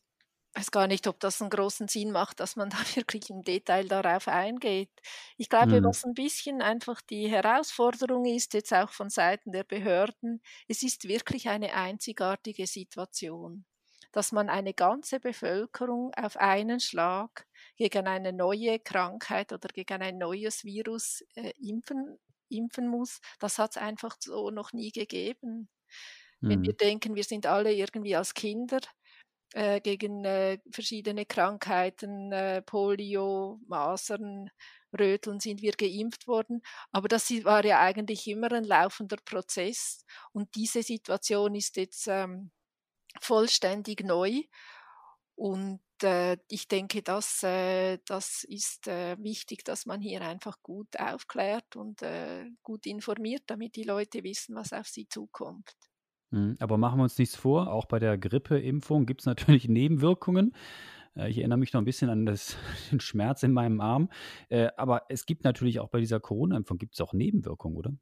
ich 0.56 0.60
weiß 0.62 0.72
gar 0.72 0.88
nicht, 0.88 1.08
ob 1.08 1.20
das 1.20 1.42
einen 1.42 1.50
großen 1.50 1.88
Sinn 1.88 2.12
macht, 2.12 2.40
dass 2.40 2.56
man 2.56 2.70
da 2.70 2.78
wirklich 2.96 3.30
im 3.32 3.42
Detail 3.42 3.88
darauf 3.88 4.28
eingeht. 4.28 4.92
Ich 5.38 5.50
glaube, 5.50 5.78
hm. 5.78 5.84
was 5.84 6.04
ein 6.06 6.14
bisschen 6.14 6.62
einfach 6.62 7.02
die 7.02 7.28
Herausforderung 7.28 8.26
ist, 8.26 8.54
jetzt 8.54 8.74
auch 8.74 8.92
von 8.92 9.10
Seiten 9.10 9.52
der 9.52 9.64
Behörden, 9.64 10.42
es 10.68 10.84
ist 10.84 11.08
wirklich 11.08 11.50
eine 11.50 11.74
einzigartige 11.74 12.68
Situation 12.68 13.66
dass 14.14 14.32
man 14.32 14.50
eine 14.50 14.74
ganze 14.74 15.20
Bevölkerung 15.20 16.14
auf 16.14 16.38
einen 16.38 16.80
Schlag 16.80 17.46
gegen 17.76 18.08
eine 18.08 18.32
neue 18.32 18.80
Krankheit 18.80 19.52
oder 19.52 19.68
gegen 19.68 20.02
ein 20.02 20.18
neues 20.18 20.64
Virus 20.64 21.24
äh, 21.36 21.52
impfen, 21.60 22.18
impfen 22.50 22.88
muss, 22.88 23.20
das 23.40 23.60
hat 23.60 23.72
es 23.72 23.78
einfach 23.78 24.16
so 24.20 24.52
noch 24.52 24.72
nie 24.72 24.92
gegeben. 24.92 25.68
Mhm. 26.40 26.50
Wenn 26.50 26.64
wir 26.64 26.74
mhm. 26.74 26.78
denken, 26.78 27.16
wir 27.16 27.24
sind 27.24 27.46
alle 27.48 27.74
irgendwie 27.74 28.16
als 28.16 28.34
Kinder 28.34 28.80
äh, 29.54 29.82
gegen 29.82 30.24
äh, 30.26 30.60
verschiedene 30.72 31.26
Krankheiten, 31.26 32.32
äh, 32.32 32.62
Polio, 32.62 33.60
Masern, 33.68 34.50
Röteln 34.98 35.40
sind 35.40 35.62
wir 35.62 35.74
geimpft 35.74 36.28
worden. 36.28 36.62
Aber 36.92 37.08
das 37.08 37.30
war 37.44 37.66
ja 37.66 37.80
eigentlich 37.80 38.28
immer 38.28 38.52
ein 38.52 38.64
laufender 38.64 39.18
Prozess. 39.26 40.06
Und 40.34 40.54
diese 40.56 40.84
Situation 40.84 41.56
ist 41.56 41.78
jetzt 41.78 42.08
ähm, 42.08 42.52
vollständig 43.20 44.04
neu. 44.04 44.42
Und 45.36 45.82
äh, 46.04 46.38
ich 46.48 46.68
denke, 46.68 47.02
das, 47.02 47.42
äh, 47.44 47.98
das 48.06 48.44
ist 48.44 48.88
äh, 48.88 49.18
wichtig, 49.20 49.64
dass 49.66 49.86
man 49.86 50.00
hier 50.02 50.22
einfach 50.22 50.62
gut 50.62 51.00
aufklärt 51.00 51.76
und 51.76 52.02
äh, 52.02 52.46
gut 52.62 52.86
informiert, 52.86 53.44
damit 53.48 53.76
die 53.76 53.84
Leute 53.84 54.24
wissen, 54.24 54.56
was 54.56 54.74
auf 54.74 54.88
sie 54.88 55.08
zukommt. 55.08 55.76
Mhm, 56.32 56.58
aber 56.60 56.78
machen 56.78 57.00
wir 57.00 57.04
uns 57.04 57.18
nichts 57.18 57.36
vor, 57.36 57.72
auch 57.72 57.86
bei 57.86 58.00
der 58.00 58.18
Grippeimpfung 58.18 59.06
gibt 59.06 59.22
es 59.22 59.26
natürlich 59.28 59.68
Nebenwirkungen. 59.68 60.56
Äh, 61.16 61.30
ich 61.30 61.38
erinnere 61.38 61.60
mich 61.60 61.74
noch 61.74 61.82
ein 61.82 61.86
bisschen 61.86 62.10
an 62.10 62.26
das, 62.26 62.58
den 62.92 63.00
Schmerz 63.00 63.44
in 63.44 63.54
meinem 63.54 63.82
Arm. 63.82 64.10
Äh, 64.50 64.70
aber 64.78 65.04
es 65.10 65.26
gibt 65.26 65.44
natürlich 65.44 65.80
auch 65.80 65.90
bei 65.90 66.00
dieser 66.00 66.20
Corona-Impfung 66.20 66.78
gibt 66.78 66.96
es 66.96 67.02
auch 67.02 67.14
Nebenwirkungen, 67.14 67.78
oder? 67.78 67.94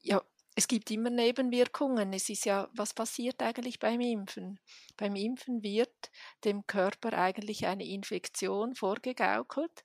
Ja, 0.00 0.22
es 0.54 0.68
gibt 0.68 0.90
immer 0.90 1.10
Nebenwirkungen. 1.10 2.12
Es 2.12 2.28
ist 2.28 2.44
ja, 2.44 2.68
was 2.74 2.92
passiert 2.92 3.40
eigentlich 3.42 3.78
beim 3.78 4.00
Impfen? 4.00 4.60
Beim 4.96 5.16
Impfen 5.16 5.62
wird 5.62 6.10
dem 6.44 6.66
Körper 6.66 7.14
eigentlich 7.14 7.66
eine 7.66 7.86
Infektion 7.86 8.74
vorgegaukelt 8.74 9.82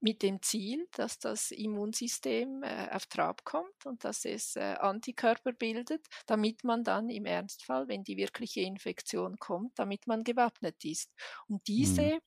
mit 0.00 0.22
dem 0.22 0.42
Ziel, 0.42 0.86
dass 0.92 1.18
das 1.18 1.50
Immunsystem 1.50 2.62
äh, 2.62 2.90
auf 2.90 3.06
Trab 3.06 3.44
kommt 3.44 3.86
und 3.86 4.04
dass 4.04 4.26
es 4.26 4.54
äh, 4.54 4.76
Antikörper 4.78 5.52
bildet, 5.52 6.06
damit 6.26 6.62
man 6.62 6.84
dann 6.84 7.08
im 7.08 7.24
Ernstfall, 7.24 7.88
wenn 7.88 8.04
die 8.04 8.18
wirkliche 8.18 8.60
Infektion 8.60 9.38
kommt, 9.38 9.78
damit 9.78 10.06
man 10.06 10.22
gewappnet 10.22 10.84
ist. 10.84 11.10
Und 11.48 11.66
diese, 11.66 12.02
mhm. 12.02 12.20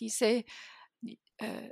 diese 0.00 0.44
äh, 1.36 1.70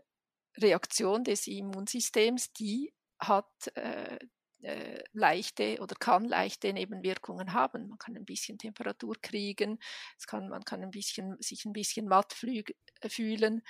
Reaktion 0.56 1.24
des 1.24 1.46
Immunsystems, 1.48 2.52
die 2.52 2.94
hat 3.18 3.66
äh, 3.74 4.18
äh, 4.62 5.02
leichte 5.12 5.80
oder 5.80 5.94
kann 5.94 6.24
leichte 6.24 6.72
Nebenwirkungen 6.72 7.52
haben. 7.52 7.88
Man 7.88 7.98
kann 7.98 8.16
ein 8.16 8.24
bisschen 8.24 8.58
Temperatur 8.58 9.16
kriegen, 9.20 9.78
es 10.18 10.26
kann, 10.26 10.48
man 10.48 10.64
kann 10.64 10.82
ein 10.82 10.90
bisschen, 10.90 11.36
sich 11.40 11.64
ein 11.64 11.72
bisschen 11.72 12.06
matt 12.06 12.36
äh, 12.42 13.08
fühlen. 13.08 13.62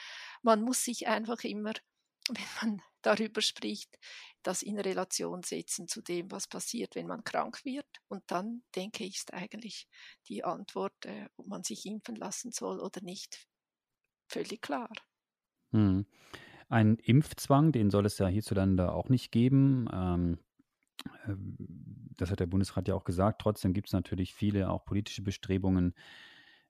Man 0.42 0.62
muss 0.62 0.84
sich 0.84 1.06
einfach 1.06 1.42
immer, 1.44 1.72
wenn 2.28 2.44
man 2.60 2.82
darüber 3.02 3.40
spricht, 3.40 3.98
das 4.42 4.62
in 4.62 4.78
Relation 4.78 5.42
setzen 5.42 5.86
zu 5.86 6.02
dem, 6.02 6.30
was 6.30 6.46
passiert, 6.46 6.94
wenn 6.94 7.06
man 7.06 7.24
krank 7.24 7.64
wird. 7.64 7.86
Und 8.08 8.22
dann, 8.26 8.62
denke 8.74 9.04
ich, 9.04 9.16
ist 9.16 9.34
eigentlich 9.34 9.88
die 10.28 10.44
Antwort, 10.44 11.04
äh, 11.04 11.28
ob 11.36 11.46
man 11.46 11.62
sich 11.62 11.86
impfen 11.86 12.16
lassen 12.16 12.52
soll 12.52 12.80
oder 12.80 13.02
nicht, 13.02 13.46
völlig 14.28 14.62
klar. 14.62 14.90
Hm. 15.72 16.06
Ein 16.68 16.96
Impfzwang, 16.96 17.72
den 17.72 17.90
soll 17.90 18.06
es 18.06 18.18
ja 18.18 18.28
hierzulande 18.28 18.92
auch 18.92 19.08
nicht 19.08 19.32
geben. 19.32 19.88
Ähm, 19.92 20.38
das 22.16 22.30
hat 22.30 22.40
der 22.40 22.46
Bundesrat 22.46 22.88
ja 22.88 22.94
auch 22.94 23.04
gesagt. 23.04 23.40
Trotzdem 23.40 23.72
gibt 23.72 23.88
es 23.88 23.92
natürlich 23.92 24.34
viele 24.34 24.70
auch 24.70 24.84
politische 24.84 25.22
Bestrebungen, 25.22 25.94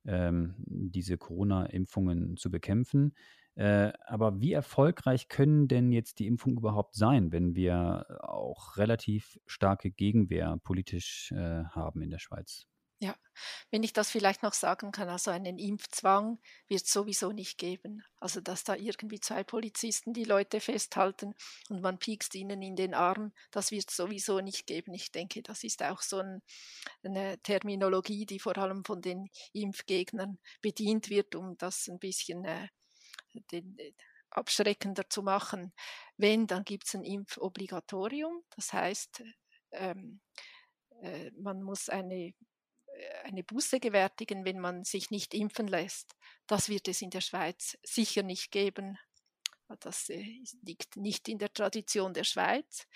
ähm, 0.05 0.55
diese 0.59 1.19
Corona-Impfungen 1.19 2.37
zu 2.37 2.51
bekämpfen. 2.51 3.15
Äh, 3.57 3.93
aber 4.07 4.41
wie 4.41 4.53
erfolgreich 4.53 5.29
können 5.29 5.69
denn 5.69 5.93
jetzt 5.93 6.19
die 6.21 6.27
Impfungen 6.27 6.59
überhaupt 6.59 6.95
sein, 6.95 7.33
wenn 7.33 7.55
wir 7.55 8.07
auch 8.23 8.77
relativ 8.77 9.39
starke 9.47 9.91
Gegenwehr 9.91 10.59
politisch 10.63 11.33
äh, 11.33 11.65
haben 11.65 12.01
in 12.03 12.11
der 12.11 12.21
Schweiz? 12.21 12.70
Ja, 13.03 13.17
wenn 13.71 13.83
ich 13.83 13.95
das 13.95 14.11
vielleicht 14.11 14.43
noch 14.43 14.53
sagen 14.53 14.93
kann, 14.93 15.09
also 15.09 15.31
einen 15.31 15.59
Impfzwang 15.59 16.39
wird 16.69 16.83
es 16.83 16.93
sowieso 16.93 17.33
nicht 17.33 17.57
geben. 17.57 18.05
Also 18.19 18.43
dass 18.43 18.63
da 18.63 18.75
irgendwie 18.77 19.21
zwei 19.21 19.43
Polizisten 19.43 20.13
die 20.13 20.25
Leute 20.25 20.61
festhalten 20.61 21.35
und 21.71 21.81
man 21.81 21.99
piekst 21.99 22.35
ihnen 22.35 22.61
in 22.61 22.77
den 22.77 22.93
Arm, 22.93 23.33
das 23.53 23.71
wird 23.71 23.89
es 23.89 23.97
sowieso 23.97 24.41
nicht 24.41 24.67
geben. 24.67 24.93
Ich 24.93 25.13
denke, 25.13 25.43
das 25.43 25.65
ist 25.65 25.83
auch 25.83 26.03
so 26.03 26.19
ein, 26.19 26.43
eine 27.03 27.39
Terminologie, 27.43 28.27
die 28.27 28.39
vor 28.39 28.59
allem 28.59 28.85
von 28.85 29.01
den 29.01 29.31
Impfgegnern 29.55 30.39
bedient 30.61 31.09
wird, 31.09 31.35
um 31.35 31.57
das 31.57 31.89
ein 31.89 31.99
bisschen 31.99 32.45
äh, 32.45 32.69
den, 33.53 33.79
äh, 33.79 33.93
abschreckender 34.31 35.09
zu 35.09 35.23
machen. 35.23 35.73
Wenn, 36.19 36.47
dann 36.47 36.65
gibt 36.65 36.87
es 36.87 36.95
ein 36.95 37.05
Impfobligatorium, 37.05 38.43
das 38.57 38.73
heißt, 38.73 39.23
ähm, 39.73 40.21
äh, 41.03 41.31
man 41.33 41.63
muss 41.63 41.89
eine 41.89 42.35
eine 43.25 43.45
Buße 43.45 43.81
gewärtigen, 43.81 44.45
wenn 44.45 44.59
man 44.59 44.85
sich 44.85 45.11
nicht 45.11 45.35
impfen 45.35 45.67
lässt. 45.69 46.15
Das 46.47 46.69
wird 46.69 46.89
es 46.89 47.03
in 47.03 47.11
der 47.11 47.21
Schweiz 47.21 47.79
sicher 47.83 48.23
nicht 48.23 48.51
geben. 48.51 48.99
Das 49.81 50.09
äh, 50.09 50.43
liegt 50.63 50.97
nicht 50.97 51.29
in 51.29 51.39
der 51.39 51.53
Tradition 51.53 52.13
der 52.13 52.25
Schweiz. 52.25 52.87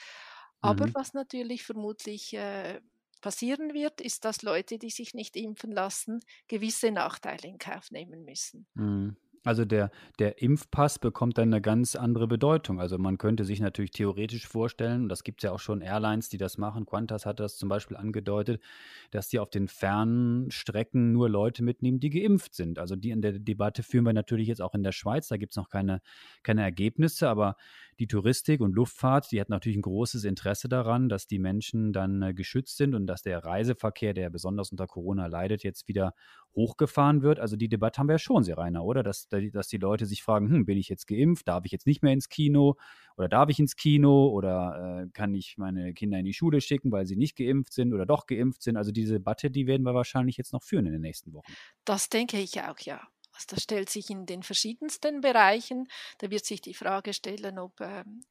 Aber 0.61 0.87
mhm. 0.87 0.95
was 0.95 1.13
natürlich 1.13 1.63
vermutlich 1.63 2.35
äh, 2.35 2.81
passieren 3.21 3.73
wird, 3.73 4.01
ist, 4.01 4.25
dass 4.25 4.43
Leute, 4.43 4.79
die 4.79 4.91
sich 4.91 5.15
nicht 5.15 5.37
impfen 5.37 5.73
lassen, 5.73 6.21
gewisse 6.49 6.91
Nachteile 6.91 7.49
in 7.49 7.59
Kauf 7.59 7.91
nehmen 7.91 8.25
müssen. 8.25 8.67
Mhm. 8.75 9.17
Also 9.45 9.67
der, 9.67 9.91
der 10.19 10.41
Impfpass 10.41 10.99
bekommt 10.99 11.37
dann 11.37 11.53
eine 11.53 11.61
ganz 11.61 11.97
andere 11.97 12.27
Bedeutung. 12.27 12.81
Also 12.81 12.97
man 12.97 13.19
könnte 13.19 13.45
sich 13.45 13.61
natürlich 13.61 13.91
theoretisch 13.91 14.49
vorstellen, 14.49 15.03
und 15.03 15.09
das 15.11 15.23
gibt 15.23 15.41
es 15.41 15.45
ja 15.45 15.53
auch 15.53 15.61
schon 15.61 15.83
Airlines, 15.83 16.31
die 16.31 16.39
das 16.39 16.57
machen, 16.57 16.87
Qantas 16.87 17.27
hat 17.27 17.41
das 17.41 17.59
zum 17.59 17.69
Beispiel 17.69 17.99
angedeutet, 17.99 18.63
dass 19.11 19.29
die 19.29 19.39
auf 19.39 19.51
den 19.51 19.69
fernen 19.69 20.51
Strecken 20.51 21.13
nur 21.13 21.29
Leute 21.29 21.63
mitnehmen, 21.63 22.01
die 22.01 22.09
geimpft 22.09 22.55
sind. 22.55 22.79
Also 22.79 22.97
die 22.97 23.11
in 23.11 23.21
der 23.21 23.39
Debatte 23.39 23.83
führen 23.83 24.07
wir 24.07 24.15
natürlich 24.15 24.49
jetzt 24.49 24.63
auch 24.63 24.75
in 24.75 24.83
der 24.83 24.93
Schweiz, 24.93 25.29
da 25.29 25.37
gibt 25.37 25.53
es 25.53 25.57
noch 25.57 25.69
keine, 25.69 26.01
keine 26.43 26.63
Ergebnisse, 26.63 27.29
aber 27.29 27.57
die 27.99 28.07
Touristik 28.07 28.61
und 28.61 28.75
Luftfahrt, 28.75 29.31
die 29.31 29.41
hat 29.41 29.49
natürlich 29.49 29.79
ein 29.79 29.83
großes 29.83 30.25
Interesse 30.25 30.69
daran, 30.69 31.09
dass 31.09 31.27
die 31.27 31.39
Menschen 31.39 31.93
dann 31.93 32.23
äh, 32.23 32.35
geschützt 32.35 32.77
sind 32.77 32.95
und 32.95 33.07
dass 33.07 33.23
der 33.23 33.45
Reiseverkehr, 33.45 34.15
der 34.15 34.31
besonders 34.31 34.71
unter 34.71 34.87
Corona 34.87 35.27
leidet, 35.27 35.63
jetzt 35.63 35.87
wieder 35.87 36.15
hochgefahren 36.55 37.23
wird. 37.23 37.39
Also 37.39 37.57
die 37.57 37.69
Debatte 37.69 37.99
haben 37.99 38.09
wir 38.09 38.15
ja 38.15 38.19
schon, 38.19 38.45
sehr 38.45 38.59
Rainer, 38.59 38.85
oder? 38.85 39.03
Dass, 39.03 39.29
dass 39.53 39.69
die 39.69 39.79
Leute 39.79 40.07
sich 40.07 40.23
fragen, 40.23 40.49
hm, 40.51 40.67
bin 40.67 40.79
ich 40.79 40.89
jetzt 40.89 41.07
geimpft? 41.07 41.49
Darf 41.49 41.65
ich 41.65 41.73
jetzt 41.73 41.87
nicht 41.87 42.03
mehr 42.03 42.13
ins 42.13 42.29
Kino? 42.29 42.77
Oder 43.17 43.29
darf 43.29 43.49
ich 43.51 43.59
ins 43.59 43.77
Kino? 43.77 44.29
Oder 44.29 45.05
äh, 45.05 45.11
kann 45.13 45.35
ich 45.35 45.57
meine 45.59 45.95
Kinder 45.95 46.19
in 46.19 46.25
die 46.25 46.35
Schule 46.35 46.61
schicken, 46.61 46.93
weil 46.93 47.07
sie 47.07 47.17
nicht 47.17 47.37
geimpft 47.37 47.73
sind 47.73 47.93
oder 47.93 48.07
doch 48.07 48.27
geimpft 48.27 48.63
sind? 48.63 48.77
Also 48.77 48.93
diese 48.93 49.15
Debatte, 49.15 49.51
die 49.51 49.67
werden 49.67 49.85
wir 49.85 49.95
wahrscheinlich 49.95 50.37
jetzt 50.37 50.53
noch 50.53 50.63
führen 50.63 50.87
in 50.87 50.93
den 50.93 51.03
nächsten 51.03 51.33
Wochen. 51.33 51.53
Das 51.85 52.09
denke 52.09 52.39
ich 52.39 52.61
auch, 52.61 52.79
ja. 52.81 53.01
Also 53.35 53.47
das 53.51 53.63
stellt 53.65 53.91
sich 53.91 54.11
in 54.11 54.27
den 54.27 54.43
verschiedensten 54.43 55.21
Bereichen. 55.21 55.89
Da 56.19 56.31
wird 56.31 56.45
sich 56.45 56.61
die 56.61 56.75
Frage 56.75 57.13
stellen, 57.13 57.59
ob 57.59 57.81
ähm, 57.81 58.25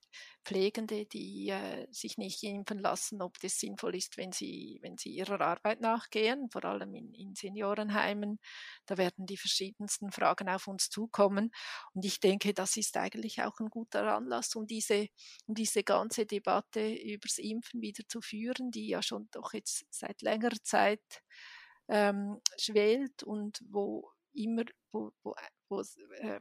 Pflegende, 0.45 1.05
die 1.05 1.49
äh, 1.49 1.87
sich 1.91 2.17
nicht 2.17 2.43
impfen 2.43 2.79
lassen, 2.79 3.21
ob 3.21 3.39
das 3.39 3.59
sinnvoll 3.59 3.95
ist, 3.95 4.17
wenn 4.17 4.31
sie, 4.31 4.79
wenn 4.81 4.97
sie 4.97 5.09
ihrer 5.11 5.39
Arbeit 5.41 5.81
nachgehen, 5.81 6.49
vor 6.49 6.65
allem 6.65 6.93
in, 6.95 7.13
in 7.13 7.35
Seniorenheimen. 7.35 8.39
Da 8.85 8.97
werden 8.97 9.25
die 9.25 9.37
verschiedensten 9.37 10.11
Fragen 10.11 10.49
auf 10.49 10.67
uns 10.67 10.89
zukommen. 10.89 11.51
Und 11.93 12.05
ich 12.05 12.19
denke, 12.19 12.53
das 12.53 12.77
ist 12.77 12.97
eigentlich 12.97 13.41
auch 13.41 13.59
ein 13.59 13.69
guter 13.69 14.15
Anlass, 14.15 14.55
um 14.55 14.67
diese, 14.67 15.07
um 15.47 15.55
diese 15.55 15.83
ganze 15.83 16.25
Debatte 16.25 16.93
übers 16.93 17.37
Impfen 17.37 17.81
wieder 17.81 18.03
zu 18.07 18.21
führen, 18.21 18.71
die 18.71 18.87
ja 18.87 19.01
schon 19.01 19.29
doch 19.31 19.53
jetzt 19.53 19.85
seit 19.89 20.21
längerer 20.21 20.61
Zeit 20.63 21.23
ähm, 21.87 22.39
schwelt 22.57 23.23
und 23.23 23.61
wo 23.69 24.09
immer, 24.33 24.63
wo, 24.91 25.11
wo, 25.23 25.35
wo 25.69 25.81
äh, 26.19 26.39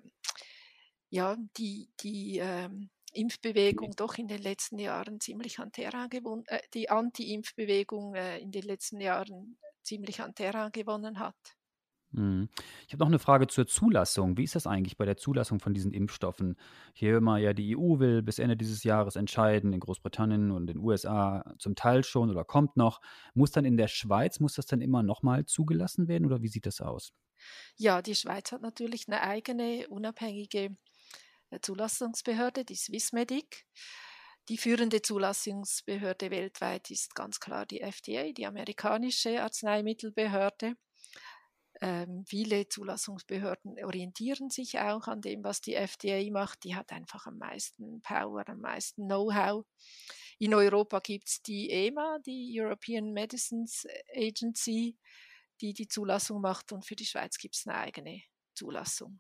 ja, 1.11 1.37
die, 1.57 1.91
die 2.01 2.39
ähm, 2.39 2.91
Impfbewegung 3.13 3.93
doch 3.97 4.17
in 4.17 4.29
den 4.29 4.41
letzten 4.41 4.79
Jahren 4.79 5.21
ziemlich 5.21 5.59
an 5.59 5.73
Terrain 5.73 6.09
gewonnen, 6.09 6.45
äh, 6.47 6.61
die 6.75 6.89
Anti-Impfbewegung 6.89 8.15
äh, 8.15 8.39
in 8.39 8.51
den 8.51 8.63
letzten 8.63 9.01
Jahren 9.01 9.59
ziemlich 9.83 10.21
an 10.23 10.35
Terrain 10.35 10.73
gewonnen 10.73 11.19
hat. 11.19 11.37
Mhm. 12.13 12.49
Ich 12.87 12.93
habe 12.93 13.01
noch 13.01 13.09
eine 13.09 13.19
Frage 13.19 13.47
zur 13.47 13.67
Zulassung. 13.67 14.37
Wie 14.37 14.45
ist 14.45 14.55
das 14.55 14.67
eigentlich 14.67 14.97
bei 14.97 15.05
der 15.05 15.17
Zulassung 15.17 15.61
von 15.61 15.75
diesen 15.75 15.93
Impfstoffen? 15.93 16.57
Hier 16.93 17.17
immer 17.17 17.39
ja, 17.39 17.55
die 17.55 17.77
EU 17.77 17.99
will 17.99 18.23
bis 18.23 18.39
Ende 18.39 18.57
dieses 18.57 18.85
Jahres 18.85 19.17
entscheiden, 19.17 19.73
in 19.73 19.81
Großbritannien 19.81 20.51
und 20.51 20.67
den 20.67 20.79
USA 20.79 21.45
zum 21.59 21.75
Teil 21.75 22.05
schon 22.05 22.31
oder 22.31 22.45
kommt 22.45 22.77
noch. 22.77 23.01
Muss 23.35 23.51
dann 23.51 23.65
in 23.65 23.77
der 23.77 23.89
Schweiz, 23.89 24.41
muss 24.41 24.55
das 24.55 24.67
dann 24.67 24.81
immer 24.81 25.03
nochmal 25.03 25.47
zugelassen 25.47 26.09
werden 26.09 26.27
oder 26.27 26.43
wie 26.43 26.49
sieht 26.49 26.67
das 26.67 26.81
aus? 26.81 27.13
Ja, 27.77 28.03
die 28.03 28.15
Schweiz 28.15 28.53
hat 28.53 28.63
natürlich 28.63 29.09
eine 29.09 29.23
eigene 29.23 29.89
unabhängige 29.89 30.77
äh, 31.51 31.61
Zulassungsbehörde, 31.61 32.65
die 32.65 32.77
Swissmedic. 32.77 33.67
Die 34.49 34.59
führende 34.59 35.03
Zulassungsbehörde 35.03 36.31
weltweit 36.31 36.91
ist 36.91 37.15
ganz 37.15 37.39
klar 37.41 37.65
die 37.65 37.81
FDA, 37.81 38.33
die 38.33 38.47
amerikanische 38.47 39.43
Arzneimittelbehörde. 39.43 40.75
Ähm, 41.85 42.25
viele 42.29 42.69
Zulassungsbehörden 42.69 43.85
orientieren 43.85 44.51
sich 44.51 44.79
auch 44.79 45.09
an 45.09 45.21
dem, 45.21 45.43
was 45.43 45.61
die 45.61 45.75
FDA 45.75 46.31
macht. 46.31 46.63
Die 46.63 46.77
hat 46.77 46.93
einfach 46.93 47.27
am 47.27 47.39
meisten 47.39 48.01
Power, 48.03 48.49
am 48.49 48.61
meisten 48.61 49.07
Know-how. 49.07 49.67
In 50.39 50.55
Europa 50.55 51.01
gibt 51.01 51.29
es 51.29 51.43
die 51.43 51.71
EMA, 51.71 52.21
die 52.25 52.57
European 52.57 53.13
Medicines 53.13 53.85
Agency, 54.15 54.97
die 55.61 55.73
die 55.73 55.89
Zulassung 55.89 56.41
macht 56.41 56.71
und 56.71 56.87
für 56.87 56.95
die 56.95 57.05
Schweiz 57.05 57.37
gibt 57.37 57.57
es 57.57 57.67
eine 57.67 57.77
eigene 57.77 58.23
Zulassung. 58.55 59.19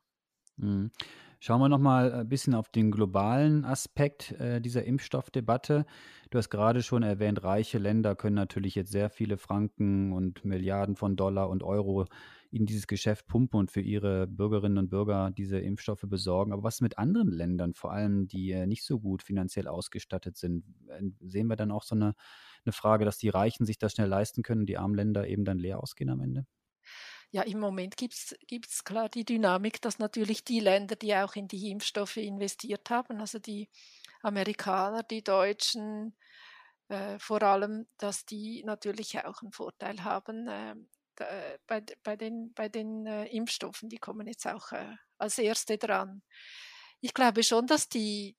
Mhm. 0.56 0.92
Schauen 1.40 1.60
wir 1.60 1.68
noch 1.68 1.80
mal 1.80 2.12
ein 2.12 2.28
bisschen 2.28 2.54
auf 2.54 2.68
den 2.68 2.92
globalen 2.92 3.64
Aspekt 3.64 4.30
äh, 4.38 4.60
dieser 4.60 4.84
Impfstoffdebatte. 4.84 5.84
Du 6.30 6.38
hast 6.38 6.50
gerade 6.50 6.84
schon 6.84 7.02
erwähnt, 7.02 7.42
reiche 7.42 7.78
Länder 7.78 8.14
können 8.14 8.36
natürlich 8.36 8.76
jetzt 8.76 8.92
sehr 8.92 9.10
viele 9.10 9.36
Franken 9.36 10.12
und 10.12 10.44
Milliarden 10.44 10.94
von 10.94 11.16
Dollar 11.16 11.48
und 11.48 11.64
Euro 11.64 12.06
in 12.52 12.66
dieses 12.66 12.86
Geschäft 12.86 13.26
pumpen 13.26 13.58
und 13.58 13.70
für 13.70 13.80
ihre 13.80 14.26
Bürgerinnen 14.26 14.76
und 14.76 14.90
Bürger 14.90 15.30
diese 15.30 15.58
Impfstoffe 15.58 16.04
besorgen. 16.06 16.52
Aber 16.52 16.62
was 16.62 16.82
mit 16.82 16.98
anderen 16.98 17.28
Ländern, 17.28 17.72
vor 17.72 17.92
allem 17.92 18.28
die 18.28 18.52
äh, 18.52 18.66
nicht 18.66 18.84
so 18.84 19.00
gut 19.00 19.22
finanziell 19.22 19.66
ausgestattet 19.66 20.36
sind? 20.36 20.64
Äh, 20.88 21.02
sehen 21.20 21.46
wir 21.46 21.56
dann 21.56 21.70
auch 21.70 21.82
so 21.82 21.94
eine, 21.94 22.14
eine 22.64 22.72
Frage, 22.72 23.06
dass 23.06 23.16
die 23.16 23.30
Reichen 23.30 23.64
sich 23.64 23.78
das 23.78 23.92
schnell 23.92 24.08
leisten 24.08 24.42
können, 24.42 24.66
die 24.66 24.76
armen 24.76 24.94
Länder 24.94 25.26
eben 25.26 25.44
dann 25.46 25.58
leer 25.58 25.82
ausgehen 25.82 26.10
am 26.10 26.20
Ende? 26.20 26.46
Ja, 27.30 27.42
im 27.42 27.58
Moment 27.58 27.96
gibt 27.96 28.14
es 28.14 28.84
klar 28.84 29.08
die 29.08 29.24
Dynamik, 29.24 29.80
dass 29.80 29.98
natürlich 29.98 30.44
die 30.44 30.60
Länder, 30.60 30.96
die 30.96 31.14
auch 31.14 31.34
in 31.34 31.48
die 31.48 31.70
Impfstoffe 31.70 32.18
investiert 32.18 32.90
haben, 32.90 33.20
also 33.20 33.38
die 33.38 33.70
Amerikaner, 34.22 35.02
die 35.02 35.24
Deutschen 35.24 36.14
äh, 36.88 37.18
vor 37.18 37.42
allem, 37.42 37.86
dass 37.96 38.26
die 38.26 38.62
natürlich 38.64 39.18
auch 39.24 39.40
einen 39.40 39.52
Vorteil 39.52 40.04
haben 40.04 40.46
äh, 40.46 40.74
da, 41.22 41.58
bei, 41.66 41.82
bei, 42.02 42.16
den, 42.16 42.52
bei 42.54 42.68
den 42.68 43.06
äh, 43.06 43.26
Impfstoffen. 43.26 43.88
Die 43.88 43.98
kommen 43.98 44.26
jetzt 44.26 44.46
auch 44.46 44.72
äh, 44.72 44.96
als 45.18 45.38
Erste 45.38 45.78
dran. 45.78 46.22
Ich 47.00 47.14
glaube 47.14 47.42
schon, 47.42 47.66
dass 47.66 47.88
die, 47.88 48.36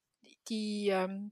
die, 0.47 0.89
ähm, 0.89 1.31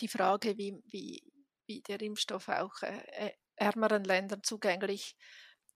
die 0.00 0.08
Frage, 0.08 0.56
wie, 0.58 0.74
wie, 0.86 1.22
wie 1.66 1.82
der 1.82 2.00
Impfstoff 2.00 2.48
auch 2.48 2.82
äh, 2.82 3.02
äh, 3.12 3.32
ärmeren 3.56 4.04
Ländern 4.04 4.42
zugänglich 4.42 5.16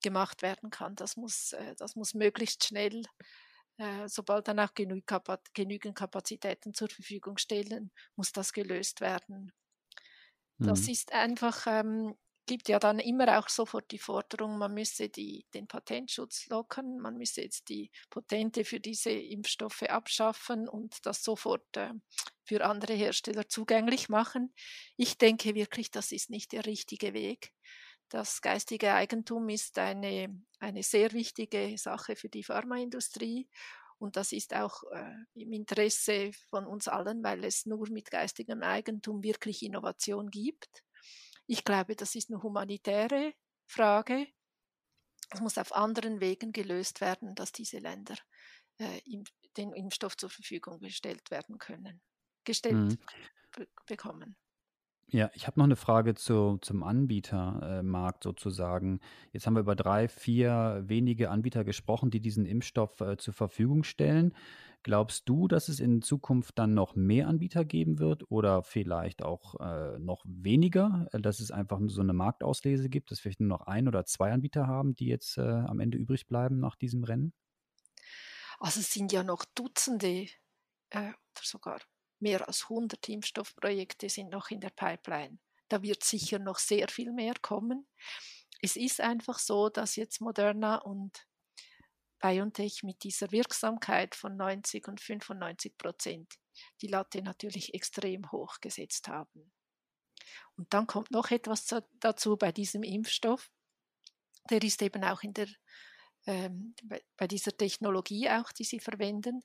gemacht 0.03 0.43
werden 0.43 0.71
kann. 0.71 0.95
Das 0.97 1.17
muss, 1.17 1.53
äh, 1.53 1.75
das 1.77 1.97
muss 1.97 2.15
möglichst 2.15 2.65
schnell, 2.65 3.03
äh, 3.79 4.09
sobald 4.09 4.49
dann 4.49 4.61
auch 4.61 4.75
genügend 4.75 5.97
Kapazitäten 5.97 6.75
zur 6.75 6.89
Verfügung 6.89 7.39
stehen, 7.39 7.93
muss 8.17 8.33
das 8.33 8.53
gelöst 8.53 9.01
werden. 9.01 9.53
Das 10.59 10.83
mhm. 10.83 10.89
ist 10.89 11.13
einfach, 11.13 11.67
ähm, 11.67 12.15
gibt 12.47 12.69
ja 12.69 12.79
dann 12.79 12.99
immer 12.99 13.39
auch 13.39 13.49
sofort 13.49 13.91
die 13.91 13.99
Forderung, 13.99 14.59
man 14.59 14.73
müsse 14.73 15.09
die, 15.09 15.47
den 15.55 15.67
Patentschutz 15.67 16.47
lockern, 16.49 16.99
man 16.99 17.17
müsse 17.17 17.43
jetzt 17.43 17.69
die 17.69 17.91
Patente 18.11 18.65
für 18.65 18.81
diese 18.81 19.11
Impfstoffe 19.11 19.83
abschaffen 19.83 20.69
und 20.69 21.05
das 21.05 21.23
sofort 21.23 21.77
äh, 21.77 21.91
für 22.45 22.65
andere 22.65 22.95
Hersteller 22.95 23.49
zugänglich 23.49 24.09
machen. 24.09 24.55
Ich 24.97 25.19
denke 25.19 25.55
wirklich, 25.55 25.91
das 25.91 26.13
ist 26.13 26.31
nicht 26.31 26.53
der 26.53 26.67
richtige 26.67 27.13
Weg. 27.13 27.53
Das 28.09 28.41
geistige 28.41 28.95
Eigentum 28.95 29.49
ist 29.49 29.79
eine, 29.79 30.29
eine 30.61 30.83
sehr 30.85 31.13
wichtige 31.13 31.77
Sache 31.77 32.15
für 32.15 32.29
die 32.29 32.45
Pharmaindustrie 32.45 33.49
und 33.99 34.17
das 34.17 34.33
ist 34.33 34.55
auch 34.55 34.83
äh, 34.93 35.15
im 35.35 35.53
Interesse 35.53 36.31
von 36.51 36.67
uns 36.67 36.87
allen, 36.87 37.23
weil 37.25 37.45
es 37.45 37.67
nur 37.67 37.89
mit 37.91 38.11
geistigem 38.11 38.63
Eigentum 38.63 39.23
wirklich 39.23 39.63
Innovation 39.63 40.31
gibt. 40.31 40.83
Ich 41.47 41.65
glaube, 41.65 41.97
das 41.97 42.15
ist 42.15 42.31
eine 42.31 42.43
humanitäre 42.43 43.35
Frage. 43.67 44.27
Es 45.31 45.41
muss 45.41 45.59
auf 45.59 45.75
anderen 45.75 46.21
Wegen 46.21 46.53
gelöst 46.53 47.01
werden, 47.01 47.35
dass 47.35 47.53
diese 47.53 47.79
Länder 47.79 48.17
äh, 48.79 49.01
den 49.57 49.73
Impfstoff 49.73 50.17
zur 50.17 50.31
Verfügung 50.31 50.79
gestellt 50.81 51.31
werden 51.31 51.59
können, 51.59 52.01
gestellt 52.45 52.75
mhm. 52.75 52.99
bekommen. 53.87 54.37
Ja, 55.09 55.31
ich 55.35 55.47
habe 55.47 55.61
noch 55.61 55.67
eine 55.67 55.77
Frage 55.77 56.17
zu, 56.17 56.59
zum 56.63 56.83
Anbietermarkt 56.83 58.25
sozusagen. 58.25 59.01
Jetzt 59.33 59.47
haben 59.47 59.55
wir 59.55 59.61
über 59.61 59.77
drei, 59.77 60.09
vier 60.09 60.83
wenige 60.85 61.31
Anbieter 61.31 61.63
gesprochen, 61.63 62.11
die 62.11 62.21
diesen 62.21 62.45
Impfstoff 62.45 63.01
äh, 63.01 63.17
zur 63.17 63.33
Verfügung 63.33 63.85
stellen. 63.85 64.35
Glaubst 64.87 65.29
du, 65.29 65.49
dass 65.49 65.69
es 65.69 65.81
in 65.81 66.01
Zukunft 66.01 66.61
dann 66.61 66.73
noch 66.73 66.95
mehr 66.95 67.27
Anbieter 67.27 67.65
geben 67.65 67.99
wird 67.99 68.31
oder 68.31 68.63
vielleicht 68.63 69.21
auch 69.21 69.59
äh, 69.59 69.99
noch 69.99 70.23
weniger, 70.25 71.09
äh, 71.11 71.21
dass 71.21 71.41
es 71.41 71.51
einfach 71.51 71.81
nur 71.81 71.91
so 71.91 72.03
eine 72.03 72.13
Marktauslese 72.13 72.89
gibt, 72.89 73.11
dass 73.11 73.19
wir 73.19 73.23
vielleicht 73.23 73.41
nur 73.41 73.49
noch 73.49 73.67
ein 73.67 73.89
oder 73.89 74.05
zwei 74.05 74.31
Anbieter 74.31 74.69
haben, 74.69 74.95
die 74.95 75.07
jetzt 75.07 75.39
äh, 75.39 75.41
am 75.41 75.81
Ende 75.81 75.99
übrig 75.99 76.29
bleiben 76.29 76.61
nach 76.61 76.77
diesem 76.77 77.03
Rennen? 77.03 77.33
Also 78.61 78.79
es 78.79 78.93
sind 78.93 79.11
ja 79.11 79.25
noch 79.25 79.45
Dutzende 79.57 80.29
äh, 80.91 81.13
sogar 81.43 81.81
mehr 82.21 82.47
als 82.47 82.67
100 82.71 83.09
Impfstoffprojekte 83.09 84.09
sind 84.09 84.31
noch 84.31 84.53
in 84.53 84.61
der 84.61 84.71
Pipeline. 84.71 85.41
Da 85.69 85.83
wird 85.83 86.05
sicher 86.05 86.39
noch 86.39 86.59
sehr 86.59 86.87
viel 86.87 87.11
mehr 87.11 87.35
kommen. 87.43 87.89
Es 88.63 88.77
ist 88.77 89.01
einfach 89.01 89.41
so, 89.41 89.69
dass 89.69 89.97
jetzt 89.97 90.21
Moderna 90.21 90.77
und 90.77 91.27
BioNTech 92.27 92.83
mit 92.83 93.05
dieser 93.05 93.31
Wirksamkeit 93.31 94.15
von 94.15 94.37
90 94.37 94.89
und 94.89 95.01
95 95.01 95.77
Prozent 95.79 96.35
die 96.81 96.89
Latte 96.89 97.23
natürlich 97.23 97.75
extrem 97.75 98.31
hoch 98.33 98.61
gesetzt 98.61 99.09
haben. 99.09 99.53
Und 100.57 100.73
dann 100.73 100.87
kommt 100.87 101.11
noch 101.11 101.31
etwas 101.31 101.67
dazu 102.01 102.37
bei 102.37 102.51
diesem 102.51 102.83
Impfstoff. 102.83 103.51
Der 104.51 104.63
ist 104.63 104.83
eben 104.83 105.05
auch 105.05 105.23
in 105.23 105.35
der, 105.35 105.49
ähm, 106.27 106.75
bei 107.17 107.27
dieser 107.27 107.57
Technologie 107.57 108.29
auch, 108.31 108.51
die 108.53 108.65
sie 108.65 108.81
verwenden, 108.81 109.43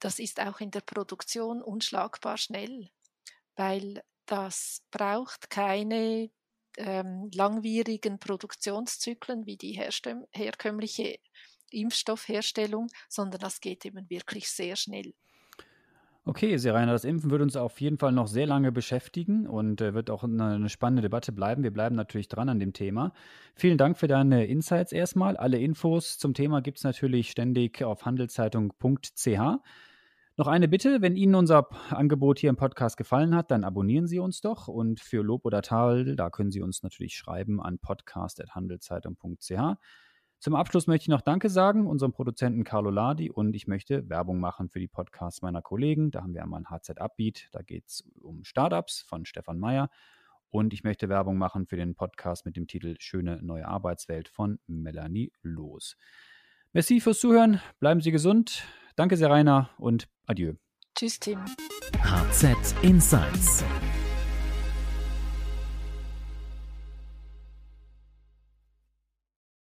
das 0.00 0.18
ist 0.18 0.40
auch 0.40 0.60
in 0.60 0.70
der 0.70 0.80
Produktion 0.80 1.62
unschlagbar 1.62 2.36
schnell, 2.36 2.90
weil 3.56 4.02
das 4.26 4.84
braucht 4.90 5.50
keine 5.50 6.30
ähm, 6.76 7.30
langwierigen 7.32 8.18
Produktionszyklen 8.20 9.46
wie 9.46 9.56
die 9.56 9.72
herkömmliche 9.72 11.18
Impfstoffherstellung, 11.70 12.88
sondern 13.08 13.40
das 13.40 13.60
geht 13.60 13.84
eben 13.84 14.08
wirklich 14.10 14.48
sehr 14.48 14.76
schnell. 14.76 15.12
Okay, 16.28 16.58
Serena, 16.58 16.92
das 16.92 17.06
Impfen 17.06 17.30
wird 17.30 17.40
uns 17.40 17.56
auf 17.56 17.80
jeden 17.80 17.96
Fall 17.96 18.12
noch 18.12 18.26
sehr 18.26 18.46
lange 18.46 18.70
beschäftigen 18.70 19.46
und 19.46 19.80
äh, 19.80 19.94
wird 19.94 20.10
auch 20.10 20.24
eine, 20.24 20.56
eine, 20.56 20.68
spannende 20.68 21.00
Debatte 21.00 21.32
bleiben. 21.32 21.62
Wir 21.62 21.70
bleiben 21.70 21.96
natürlich 21.96 22.28
dran 22.28 22.50
an 22.50 22.60
dem 22.60 22.74
Thema. 22.74 23.14
Vielen 23.54 23.78
Dank 23.78 23.96
für 23.96 24.08
deine 24.08 24.44
Insights 24.44 24.92
erstmal. 24.92 25.38
Alle 25.38 25.58
Infos 25.58 26.18
zum 26.18 26.34
Thema 26.34 26.60
gibt 26.60 26.76
es 26.76 26.84
natürlich 26.84 27.30
ständig 27.30 27.82
auf 27.82 28.04
handelszeitung.ch. 28.04 29.38
Noch 30.36 30.46
eine 30.46 30.68
Bitte, 30.68 31.00
wenn 31.00 31.16
Ihnen 31.16 31.34
unser 31.34 31.66
Angebot 31.88 32.40
hier 32.40 32.50
im 32.50 32.56
Podcast 32.56 32.98
gefallen 32.98 33.34
hat, 33.34 33.50
dann 33.50 33.64
abonnieren 33.64 34.06
Sie 34.06 34.18
uns 34.18 34.42
doch 34.42 34.68
und 34.68 35.00
für 35.00 35.22
Lob 35.22 35.46
oder 35.46 35.62
Tadel, 35.62 36.14
da 36.14 36.28
können 36.28 36.50
Sie 36.50 36.60
uns 36.60 36.82
natürlich 36.82 37.16
schreiben 37.16 37.58
an 37.58 37.78
podcast.handelszeitung.ch. 37.78 39.78
Zum 40.40 40.54
Abschluss 40.54 40.86
möchte 40.86 41.04
ich 41.04 41.08
noch 41.08 41.20
Danke 41.20 41.50
sagen, 41.50 41.86
unserem 41.86 42.12
Produzenten 42.12 42.62
Carlo 42.62 42.90
Ladi 42.90 43.28
und 43.28 43.56
ich 43.56 43.66
möchte 43.66 44.08
Werbung 44.08 44.38
machen 44.38 44.68
für 44.68 44.78
die 44.78 44.86
Podcasts 44.86 45.42
meiner 45.42 45.62
Kollegen. 45.62 46.12
Da 46.12 46.22
haben 46.22 46.32
wir 46.32 46.42
einmal 46.42 46.60
ein 46.60 46.70
HZ 46.70 47.00
Upbeat, 47.00 47.48
da 47.50 47.62
geht 47.62 47.86
es 47.88 48.04
um 48.20 48.44
Startups 48.44 49.02
von 49.02 49.24
Stefan 49.24 49.58
Meyer 49.58 49.90
und 50.50 50.72
ich 50.72 50.84
möchte 50.84 51.08
Werbung 51.08 51.38
machen 51.38 51.66
für 51.66 51.76
den 51.76 51.96
Podcast 51.96 52.46
mit 52.46 52.56
dem 52.56 52.68
Titel 52.68 52.94
Schöne 53.00 53.40
neue 53.42 53.66
Arbeitswelt 53.66 54.28
von 54.28 54.60
Melanie 54.68 55.32
Loos. 55.42 55.96
Merci 56.72 57.00
fürs 57.00 57.18
Zuhören, 57.18 57.60
bleiben 57.80 58.00
Sie 58.00 58.12
gesund. 58.12 58.64
Danke 58.94 59.16
sehr, 59.16 59.30
Rainer, 59.30 59.70
und 59.78 60.08
adieu. 60.26 60.54
Tschüss, 60.94 61.18
Tim. 61.18 61.40
HZ 62.00 62.74
Insights 62.82 63.64